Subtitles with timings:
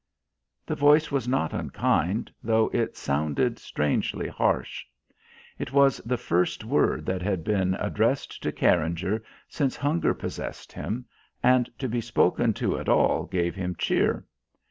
[0.65, 4.83] The voice was not unkind, though it sounded strangely harsh.
[5.59, 11.05] It was the first word that had been addressed to Carringer since hunger possessed him,
[11.43, 14.25] and to be spoken to at all gave him cheer.